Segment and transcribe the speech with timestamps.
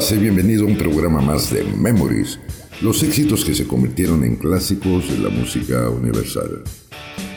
[0.00, 2.38] Sé bienvenido a un programa más de Memories,
[2.82, 6.62] los éxitos que se convirtieron en clásicos de la música universal.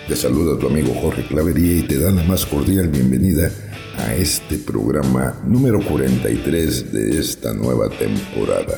[0.07, 3.49] Te saluda tu amigo Jorge Clavería y te da la más cordial bienvenida
[3.97, 8.77] a este programa número 43 de esta nueva temporada.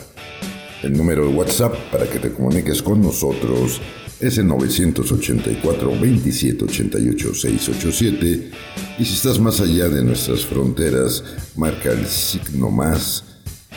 [0.84, 3.82] El número de WhatsApp para que te comuniques con nosotros
[4.22, 8.52] es el 984 2788 687
[9.00, 11.24] y si estás más allá de nuestras fronteras,
[11.58, 13.31] marca el signo más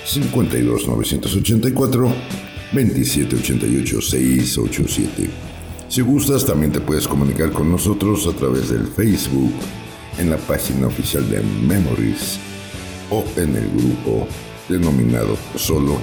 [0.05, 2.15] 52 984
[2.73, 5.31] 2788 687.
[5.89, 9.53] Si gustas, también te puedes comunicar con nosotros a través del Facebook,
[10.19, 12.39] en la página oficial de Memories
[13.11, 14.27] o en el grupo
[14.69, 15.99] denominado Solo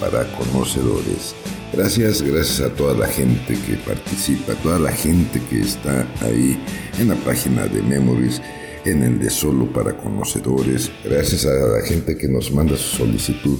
[0.00, 1.34] para Conocedores.
[1.72, 6.58] Gracias, gracias a toda la gente que participa, toda la gente que está ahí
[6.98, 8.40] en la página de Memories,
[8.84, 10.90] en el de Solo para Conocedores.
[11.04, 13.58] Gracias a la gente que nos manda su solicitud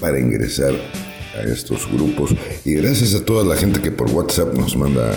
[0.00, 0.74] para ingresar
[1.34, 2.34] a estos grupos.
[2.64, 5.14] Y gracias a toda la gente que por WhatsApp nos manda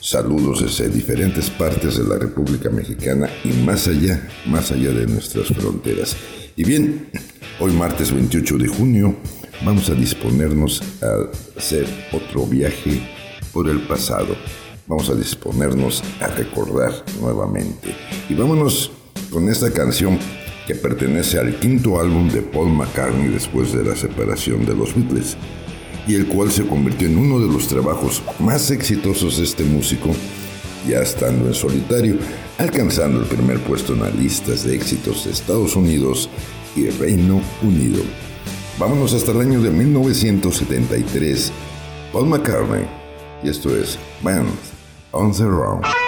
[0.00, 5.48] saludos desde diferentes partes de la República Mexicana y más allá, más allá de nuestras
[5.48, 6.16] fronteras.
[6.56, 7.08] Y bien,
[7.60, 9.16] hoy martes 28 de junio
[9.64, 13.00] vamos a disponernos a hacer otro viaje
[13.52, 14.36] por el pasado.
[14.88, 17.94] Vamos a disponernos a recordar nuevamente.
[18.30, 18.90] Y vámonos
[19.30, 20.18] con esta canción
[20.66, 25.36] que pertenece al quinto álbum de Paul McCartney después de la separación de los Beatles,
[26.06, 30.08] y el cual se convirtió en uno de los trabajos más exitosos de este músico,
[30.88, 32.16] ya estando en solitario,
[32.56, 36.30] alcanzando el primer puesto en las listas de éxitos de Estados Unidos
[36.74, 38.02] y Reino Unido.
[38.78, 41.52] Vámonos hasta el año de 1973.
[42.10, 42.86] Paul McCartney.
[43.44, 44.48] Y esto es Band
[45.12, 46.07] on the Run.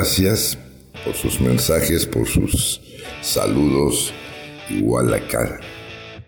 [0.00, 0.56] Gracias
[1.04, 2.80] por sus mensajes, por sus
[3.20, 4.14] saludos.
[4.70, 5.60] Igual acá.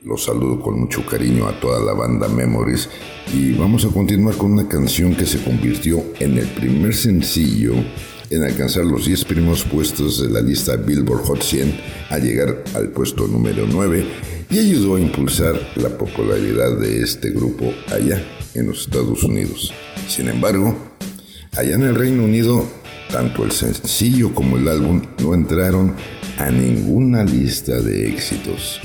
[0.02, 2.90] Los saludo con mucho cariño a toda la banda Memories
[3.32, 7.72] y vamos a continuar con una canción que se convirtió en el primer sencillo
[8.28, 11.74] en alcanzar los 10 primeros puestos de la lista Billboard Hot 100
[12.10, 14.04] a llegar al puesto número 9
[14.50, 18.22] y ayudó a impulsar la popularidad de este grupo allá
[18.52, 19.72] en los Estados Unidos.
[20.08, 20.76] Sin embargo,
[21.56, 22.81] allá en el Reino Unido,
[23.12, 25.94] tanto el sencillo como el álbum no entraron
[26.38, 28.80] a ninguna lista de éxitos.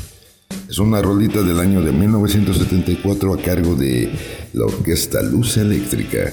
[0.69, 4.11] Es una rolita del año de 1974 a cargo de
[4.51, 6.31] la orquesta Luz Eléctrica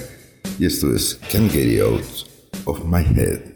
[0.59, 2.03] y esto es Can't Get Out
[2.65, 3.54] of My Head.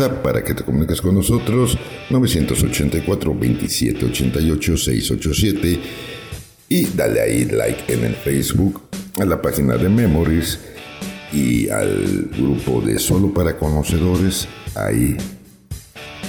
[0.00, 1.76] WhatsApp para que te comuniques con nosotros
[2.08, 5.80] 984 27 88 687
[6.68, 8.80] y dale ahí like en el Facebook
[9.20, 10.58] a la página de Memories
[11.32, 14.48] y al grupo de Solo para Conocedores.
[14.74, 15.16] Ahí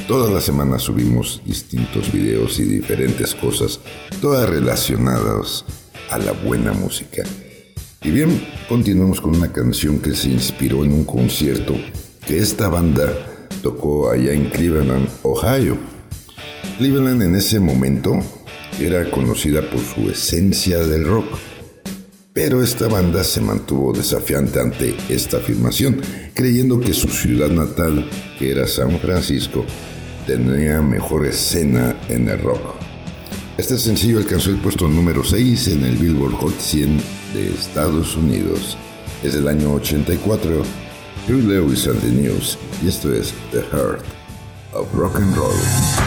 [0.08, 3.80] todas las semanas subimos distintos videos y diferentes cosas,
[4.22, 5.64] todas relacionadas
[6.10, 7.24] a la buena música.
[8.04, 11.76] Y bien, continuamos con una canción que se inspiró en un concierto
[12.26, 13.31] que esta banda
[13.62, 15.78] tocó allá en Cleveland, Ohio.
[16.78, 18.20] Cleveland en ese momento
[18.80, 21.26] era conocida por su esencia del rock,
[22.34, 26.02] pero esta banda se mantuvo desafiante ante esta afirmación,
[26.34, 29.66] creyendo que su ciudad natal, que era San Francisco,
[30.26, 32.76] tenía mejor escena en el rock.
[33.58, 36.98] Este sencillo alcanzó el puesto número 6 en el Billboard Hot 100
[37.34, 38.78] de Estados Unidos.
[39.24, 40.64] Es del año 84
[41.26, 44.04] Hugh Lewis and the News y esto es The Heart
[44.74, 46.01] of Rock and Roll.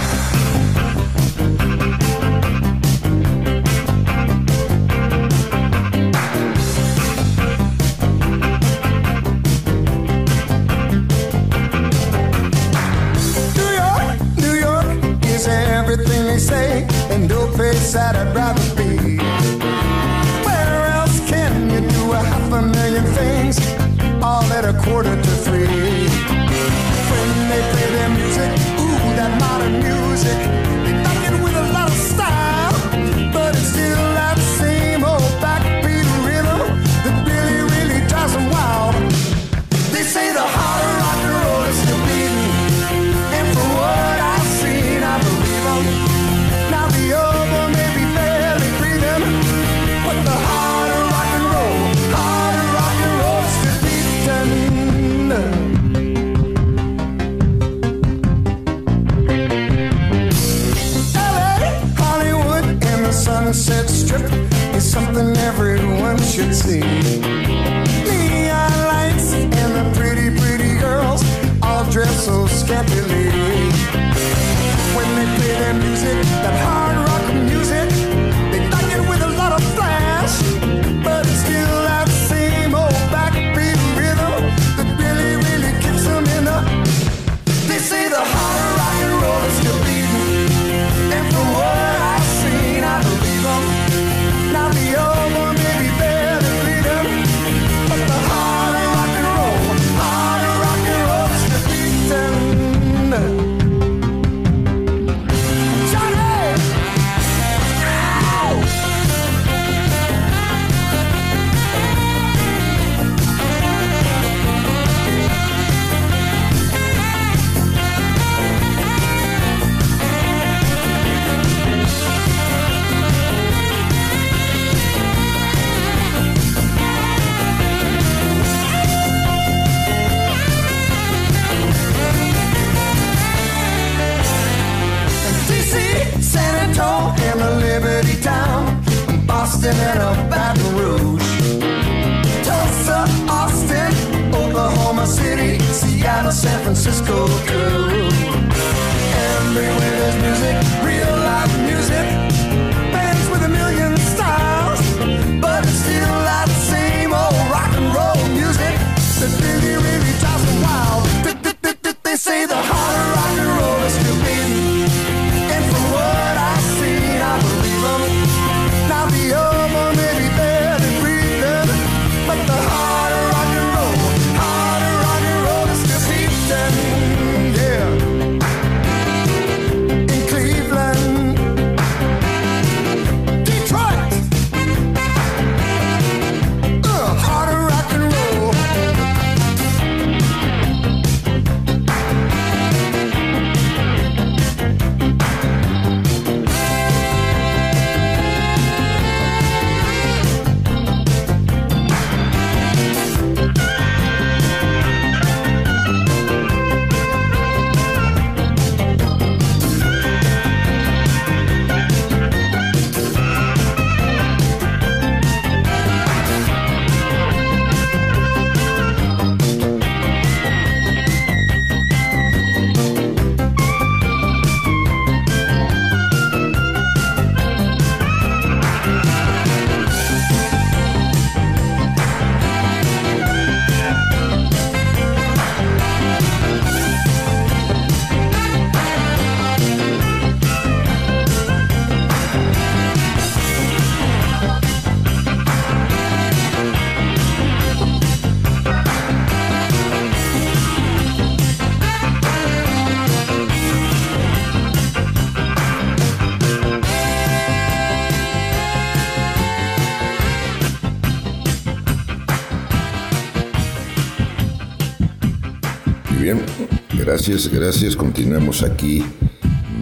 [267.14, 267.94] Gracias, gracias.
[267.94, 269.04] Continuamos aquí.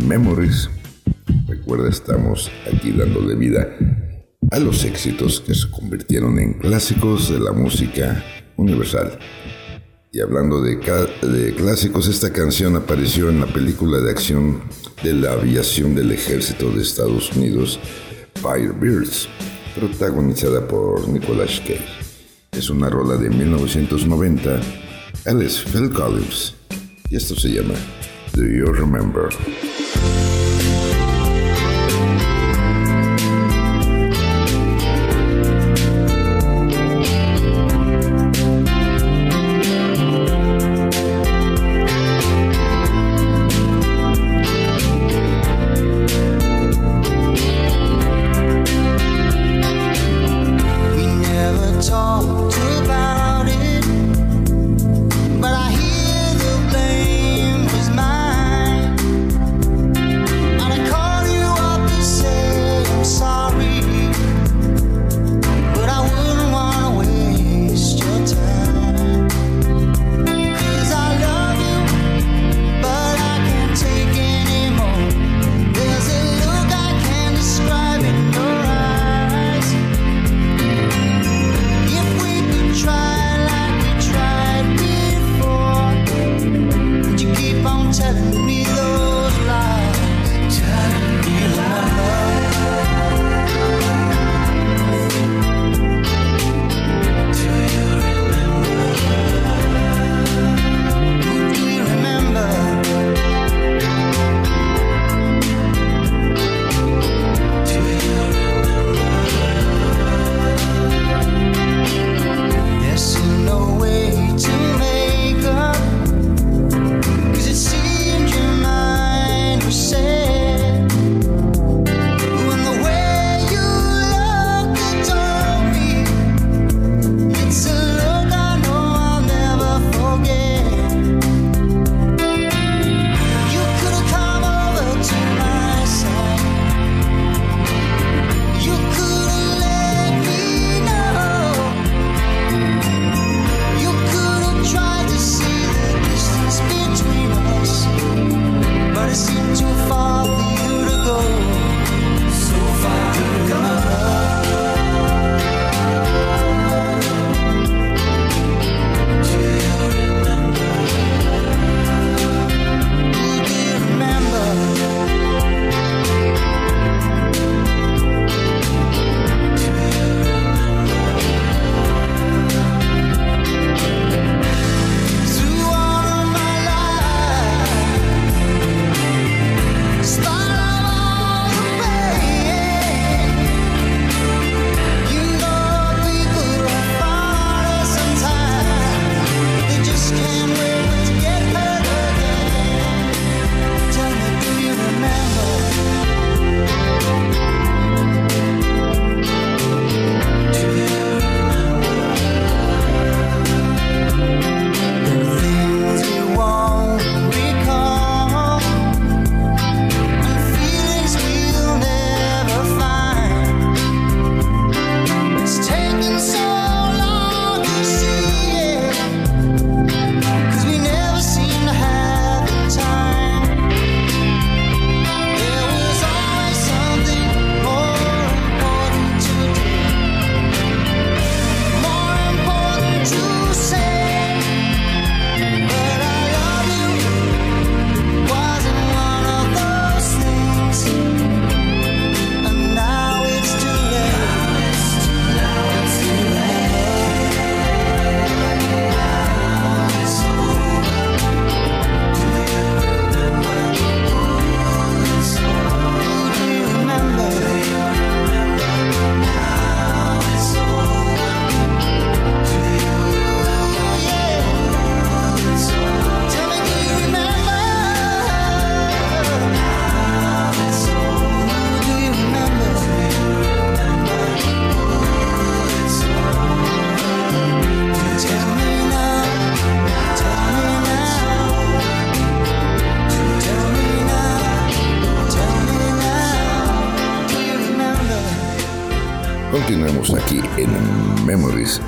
[0.07, 0.69] Memories.
[1.49, 3.75] Recuerda, estamos aquí dándole vida
[4.51, 8.23] a los éxitos que se convirtieron en clásicos de la música
[8.57, 9.19] universal.
[10.13, 10.79] Y hablando de,
[11.57, 14.65] clásicos, esta canción apareció en la película de acción
[15.03, 17.81] de la aviación del ejército de Estados Unidos,
[18.43, 19.27] Firebirds,
[19.75, 21.81] protagonizada por Nicolas Cage.
[22.53, 24.61] Es una rola de 1990,
[25.25, 26.57] Alice Phil Collins,
[27.13, 27.75] y esto se llama
[28.33, 29.29] Do You Remember?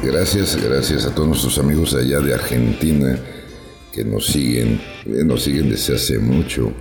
[0.04, 3.18] Gracias, gracias a todos nuestros amigos allá de Argentina
[3.90, 6.74] que nos siguen, eh, nos siguen desde hace mucho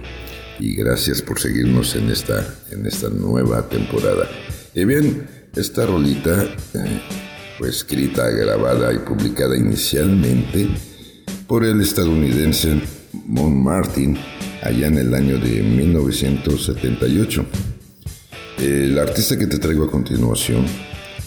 [0.59, 4.29] y gracias por seguirnos en esta, en esta nueva temporada.
[4.75, 7.01] Y bien, esta rolita eh,
[7.57, 10.67] fue escrita, grabada y publicada inicialmente
[11.47, 12.81] por el estadounidense
[13.25, 14.17] Mon Martin
[14.61, 17.45] allá en el año de 1978.
[18.59, 20.65] El artista que te traigo a continuación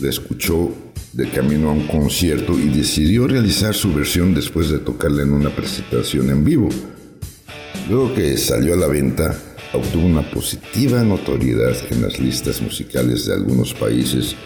[0.00, 0.85] la escuchó
[1.16, 5.48] de camino a un concierto y decidió realizar su versión después de tocarla en una
[5.48, 6.68] presentación en vivo.
[7.88, 9.34] Luego que salió a la venta,
[9.72, 14.36] obtuvo una positiva notoriedad en las listas musicales de algunos países,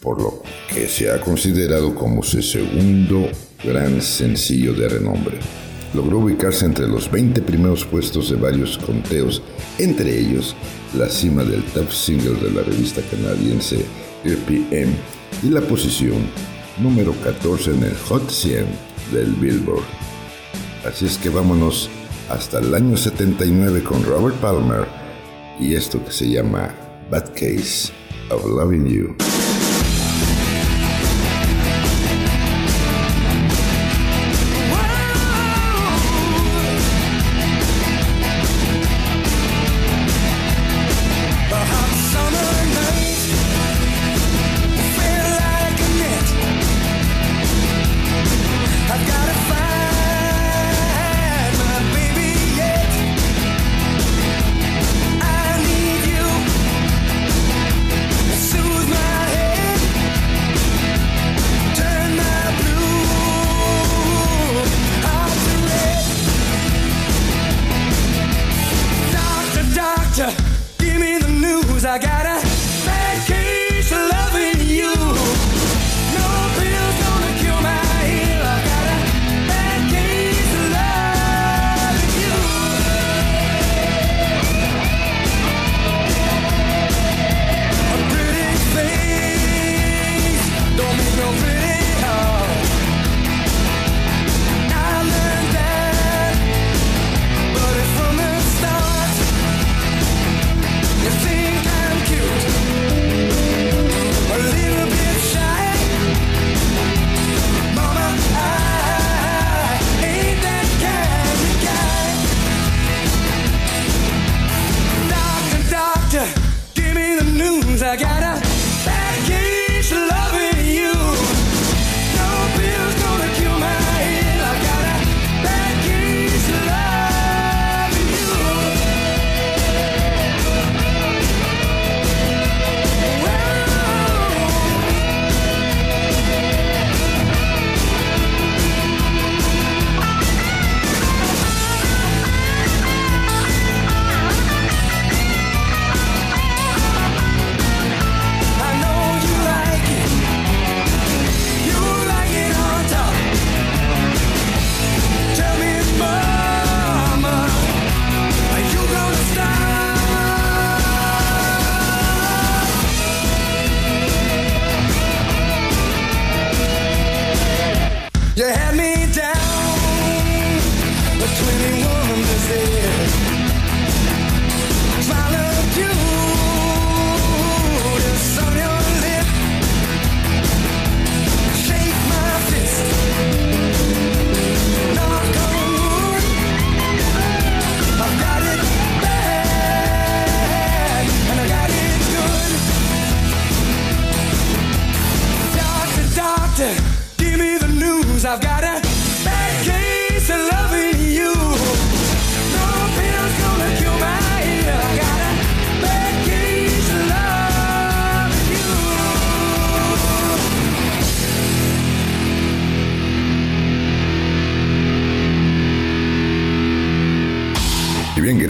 [0.00, 0.42] por lo
[0.74, 3.28] que se ha considerado como su segundo
[3.62, 5.38] gran sencillo de renombre.
[5.94, 9.42] Logró ubicarse entre los 20 primeros puestos de varios conteos,
[9.78, 10.56] entre ellos
[10.96, 13.76] la cima del top single de la revista canadiense
[14.24, 16.30] RPM y la posición
[16.78, 18.66] número 14 en el Hot 100
[19.12, 19.84] del Billboard.
[20.86, 21.90] Así es que vámonos
[22.28, 24.86] hasta el año 79 con Robert Palmer
[25.58, 26.74] y esto que se llama
[27.10, 27.92] Bad Case
[28.30, 29.37] of Loving You.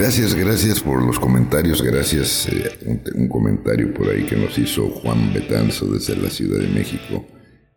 [0.09, 1.83] Gracias, gracias por los comentarios.
[1.83, 2.47] Gracias.
[2.47, 7.23] Eh, un, comentario por ahí que nos hizo Juan Betanzo desde la Ciudad de México.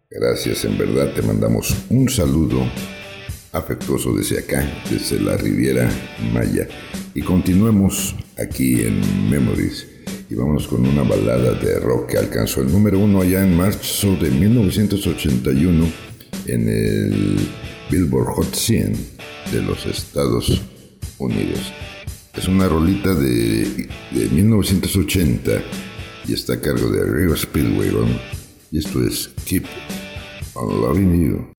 [0.08, 2.66] Gracias, en verdad te mandamos un saludo
[3.52, 5.90] afectuoso desde acá, desde la Riviera
[6.32, 6.66] Maya.
[7.14, 9.86] Y continuemos aquí en Memories.
[10.30, 14.16] Y vamos con una balada de rock que alcanzó el número uno allá en marzo
[14.16, 15.84] de 1981
[16.46, 17.36] en el
[17.90, 18.96] Billboard Hot 100
[19.52, 20.62] de los Estados
[21.18, 21.60] Unidos.
[22.34, 25.62] Es una rolita de, 1980
[26.26, 27.92] y está a cargo de River Speedway.
[28.70, 29.66] Y esto es Keep
[30.54, 31.51] on Loving You.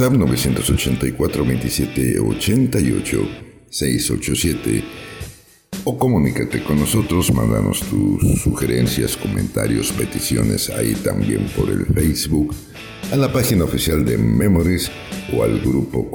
[0.00, 3.28] WhatsApp 984 27 88
[3.68, 4.84] 687
[5.84, 12.54] o comunícate con nosotros, mándanos tus sugerencias, comentarios, peticiones ahí también por el Facebook,
[13.12, 14.90] a la página oficial de Memories
[15.34, 16.10] o al grupo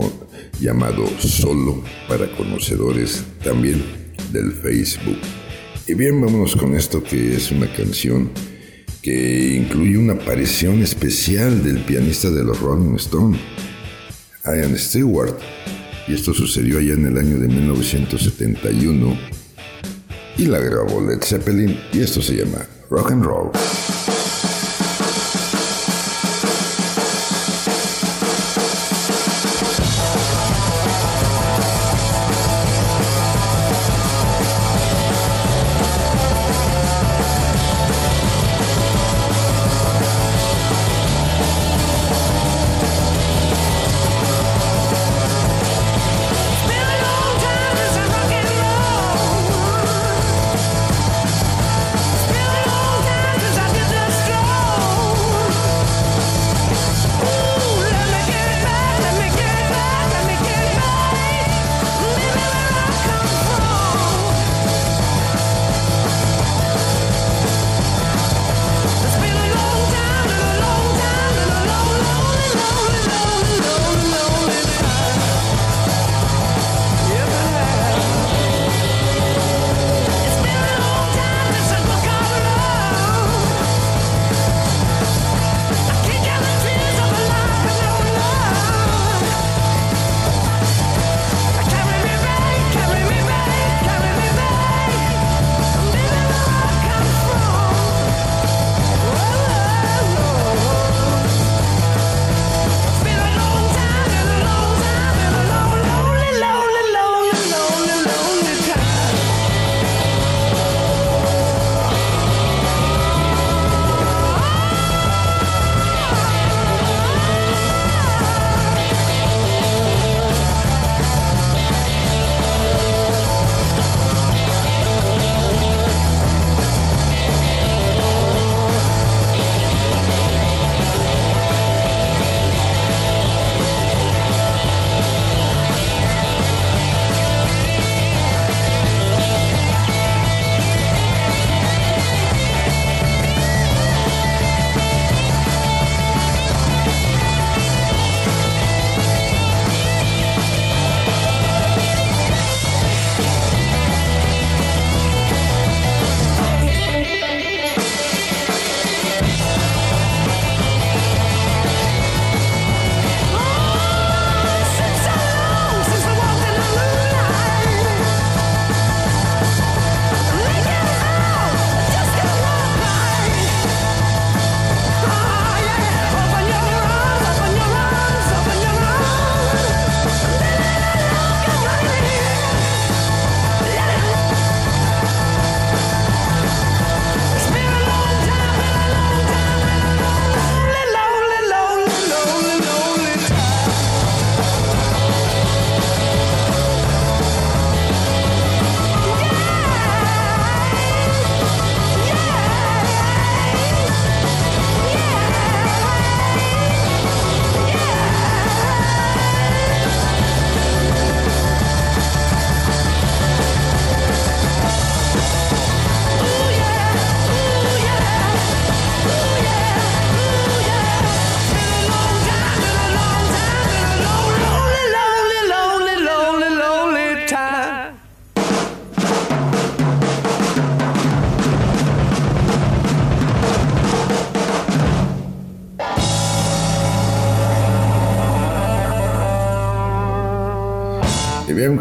[0.60, 3.84] llamado Solo para Conocedores también
[4.32, 5.19] del Facebook.
[5.86, 8.32] Y bien, vámonos con esto que es una canción
[9.04, 13.39] que incluye una aparición especial del pianista de los Rolling Stones,
[14.47, 15.36] Ian Stewart.
[16.08, 19.17] Y esto sucedió allá en el año de 1971.
[20.38, 23.51] Y la grabó Led Zeppelin y esto se llama Rock and Roll.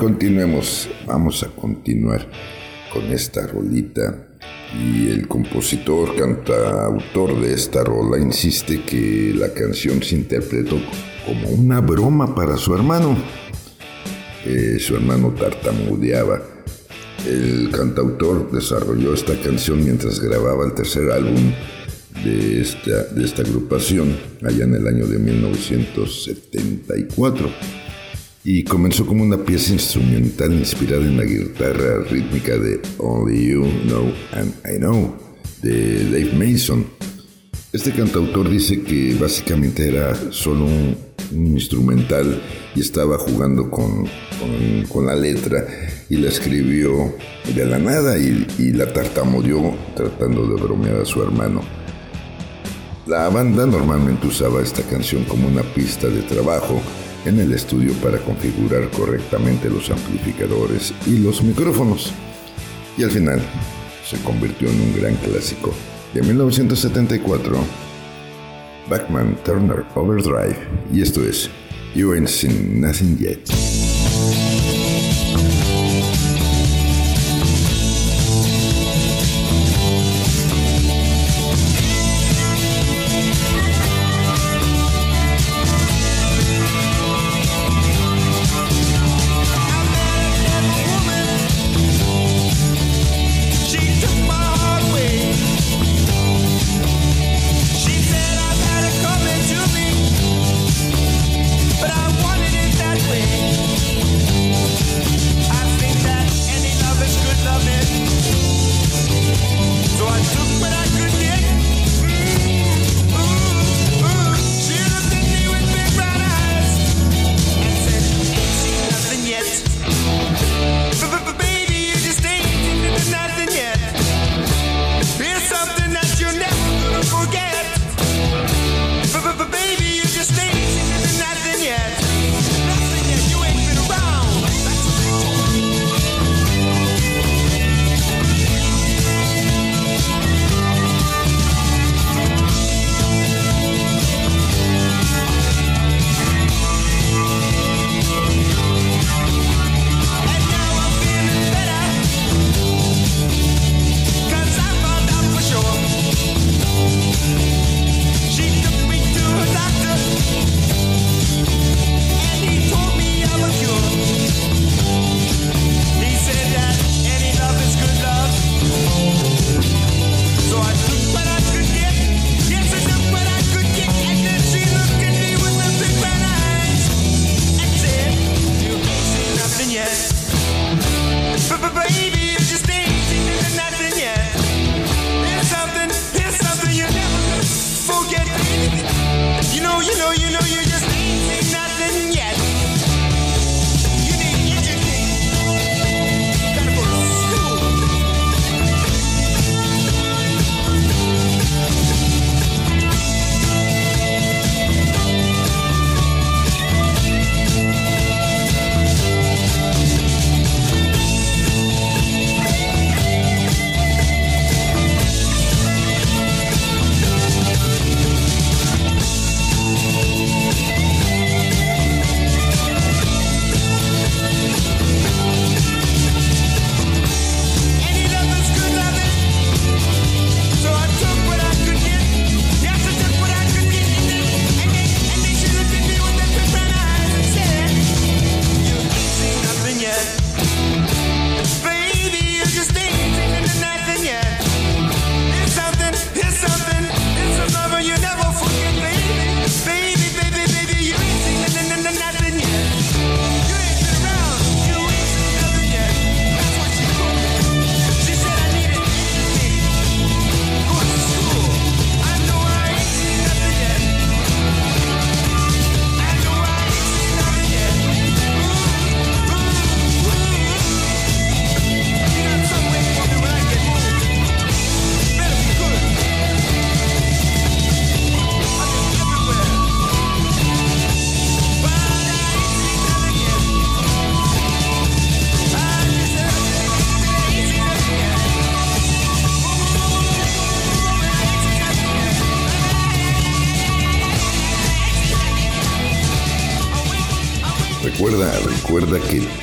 [0.04, 0.88] Continuemos.
[1.06, 2.28] Vamos a continuar
[2.92, 4.28] con esta rolita.
[4.78, 10.78] Y el compositor, cantautor de esta rola, insiste que la canción se interpretó
[11.24, 13.16] como una broma para su hermano.
[14.44, 16.42] Eh, su hermano tartamudeaba.
[17.26, 21.50] El cantautor desarrolló esta canción mientras grababa el tercer álbum
[22.22, 27.83] de esta, de esta agrupación allá en el año de 1974
[28.44, 34.12] y comenzó como una pieza instrumental inspirada en la guitarra rítmica de Only You Know
[34.32, 35.16] and I Know
[35.62, 36.86] de Dave Mason.
[37.72, 42.40] Este cantautor dice que básicamente era solo un, instrumental
[42.76, 44.04] y estaba jugando con,
[44.88, 45.66] con, la letra
[46.10, 47.14] y la escribió
[47.54, 51.62] de la nada y, y la tartamudeó tratando de bromear a su hermano.
[53.06, 56.80] La banda normalmente usaba esta canción como una pista de trabajo
[57.24, 62.12] en el estudio para configurar correctamente los amplificadores y los micrófonos.
[62.96, 63.40] Y al final
[64.04, 65.72] se convirtió en un gran clásico.
[66.12, 67.56] De 1974,
[68.88, 70.56] Backman Turner Overdrive,
[70.92, 71.50] y esto es
[71.94, 73.83] You Ain't Seen Nothing Yet.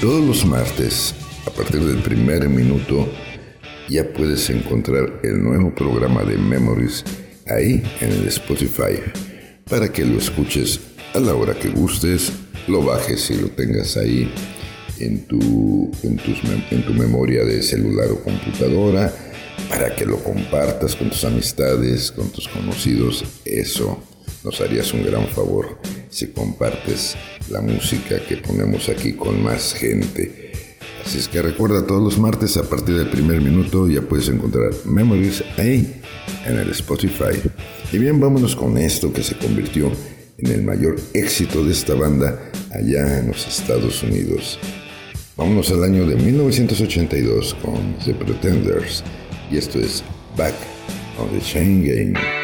[0.01, 1.13] Todos los martes,
[1.45, 3.07] a partir del primer minuto,
[3.87, 7.05] ya puedes encontrar el nuevo programa de Memories
[7.47, 8.99] ahí en el Spotify
[9.69, 10.79] para que lo escuches
[11.13, 12.31] a la hora que gustes,
[12.67, 14.33] lo bajes y lo tengas ahí
[14.97, 16.19] en tu, en,
[16.71, 19.13] en tu memoria de celular o computadora
[19.69, 23.23] para que lo compartas con tus amistades, con tus conocidos.
[23.45, 24.01] Eso
[24.43, 25.79] nos harías un gran favor
[26.09, 27.15] si compartes
[27.51, 30.51] la música que ponemos aquí con más gente.
[31.05, 34.71] Así es que recuerda todos los martes a partir del primer minuto ya puedes encontrar
[34.85, 36.01] Memories ahí
[36.45, 37.37] en el Spotify.
[37.91, 39.91] Y bien, vámonos con esto que se convirtió
[40.37, 42.39] en el mayor éxito de esta banda
[42.71, 44.57] allá en los Estados Unidos.
[45.35, 49.03] Vámonos al año de 1982 con The Pretenders
[49.51, 50.03] y esto es
[50.37, 50.55] Back
[51.19, 52.40] on the Chain Game.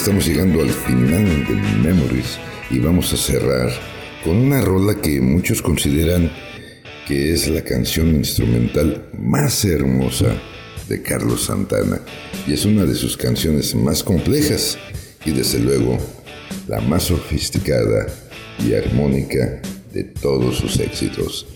[0.00, 2.38] Estamos llegando al final de Memories
[2.70, 3.89] y vamos a cerrar
[4.24, 6.30] con una rola que muchos consideran
[7.06, 10.34] que es la canción instrumental más hermosa
[10.88, 12.00] de Carlos Santana
[12.46, 14.78] y es una de sus canciones más complejas
[15.24, 15.98] y desde luego
[16.68, 18.06] la más sofisticada
[18.64, 19.60] y armónica
[19.92, 21.46] de todos sus éxitos.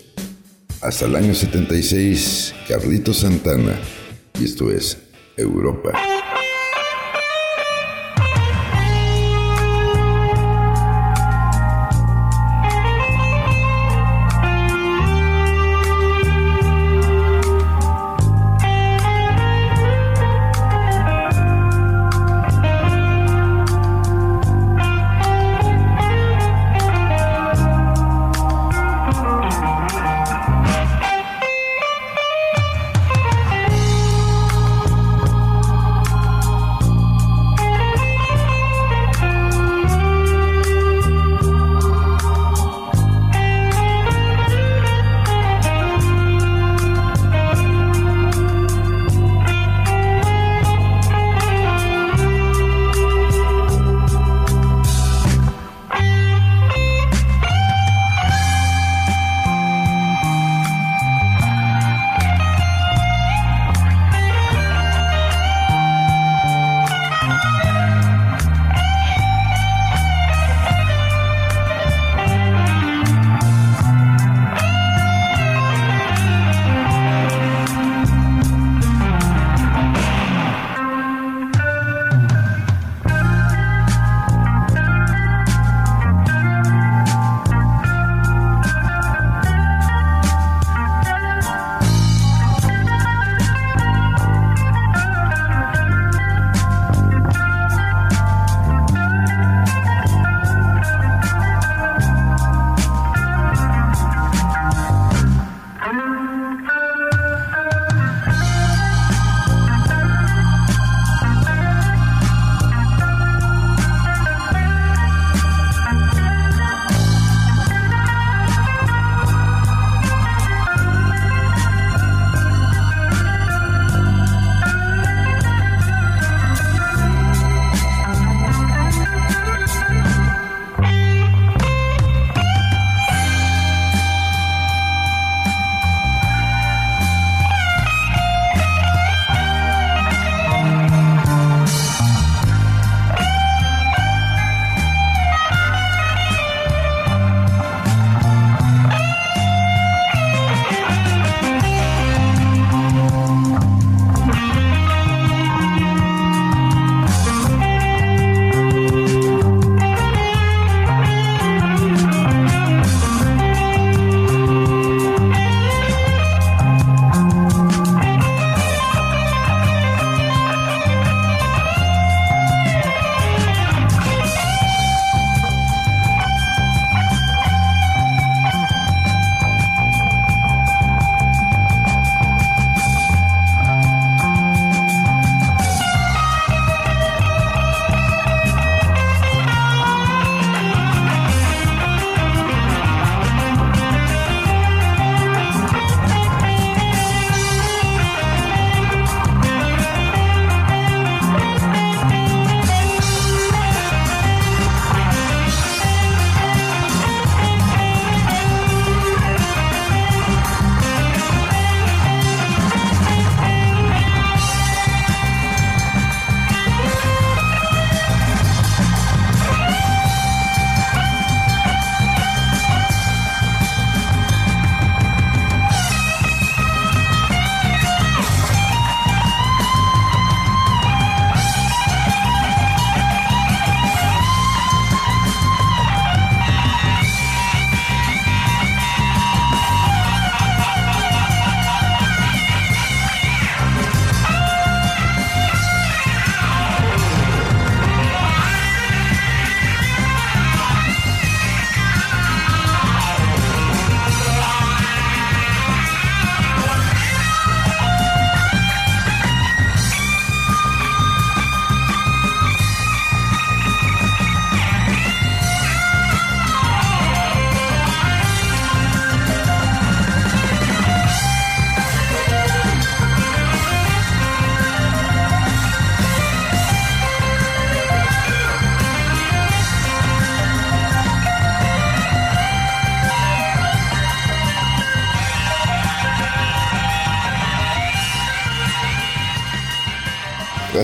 [0.81, 3.79] Hasta el año 76, Carlitos Santana,
[4.39, 4.97] y esto es
[5.37, 6.14] Europa.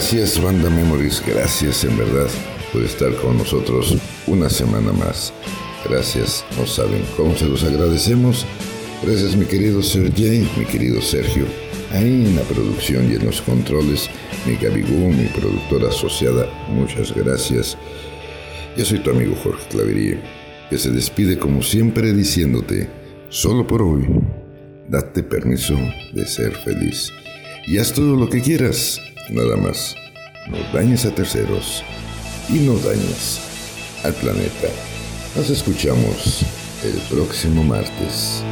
[0.02, 1.22] Gracias, Banda Memories.
[1.28, 2.28] Gracias, en verdad,
[2.74, 3.96] por estar con nosotros
[4.26, 5.32] una semana más.
[5.88, 8.48] Gracias, no saben cómo se los agradecemos.
[9.04, 11.46] Gracias, mi querido Sergey, mi querido Sergio.
[11.92, 14.10] Ahí en la producción y en los controles,
[14.48, 17.78] mi Gabigú, mi productora asociada, muchas gracias.
[18.76, 20.20] Yo soy tu amigo Jorge Clavería,
[20.72, 22.90] que se despide como siempre diciéndote,
[23.30, 24.08] solo por hoy,
[24.90, 25.78] date permiso
[26.12, 27.12] de ser feliz.
[27.68, 29.00] Y haz todo lo que quieras,
[29.30, 29.96] nada más.
[30.50, 31.84] No dañes a terceros
[32.50, 33.40] y no dañes
[34.04, 34.68] al planeta.
[35.36, 36.44] Nos escuchamos
[36.84, 38.44] el próximo martes.